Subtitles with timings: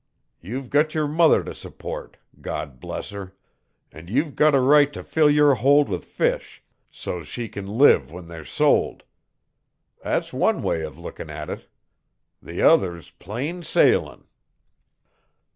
[0.41, 3.35] You've got yer mother to support, God bless her!
[3.91, 8.11] An' you've got a right to fill yer hold with fish so's she can live
[8.11, 9.03] when they're sold.
[10.03, 11.67] That's one way of lookin' at it;
[12.41, 14.23] the other's plain sailin'!"